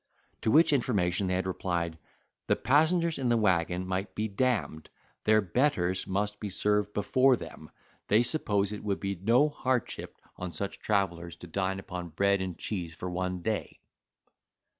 To 0.41 0.49
which 0.49 0.73
information 0.73 1.27
they 1.27 1.35
had 1.35 1.45
replied, 1.45 1.99
"the 2.47 2.55
passengers 2.55 3.19
in 3.19 3.29
the 3.29 3.37
waggon 3.37 3.85
might 3.85 4.15
be 4.15 4.27
d—d, 4.27 4.81
their 5.25 5.41
betters 5.41 6.07
must 6.07 6.39
be 6.39 6.49
served 6.49 6.91
before 6.93 7.35
them; 7.35 7.69
they 8.07 8.23
supposed 8.23 8.73
it 8.73 8.83
would 8.83 8.99
be 8.99 9.13
no 9.13 9.47
hardship 9.47 10.17
on 10.37 10.51
such 10.51 10.79
travellers 10.79 11.35
to 11.35 11.45
dine 11.47 11.77
upon 11.79 12.07
bread 12.09 12.41
and 12.41 12.57
cheese 12.57 12.95
for 12.95 13.11
one 13.11 13.43
day." 13.43 13.79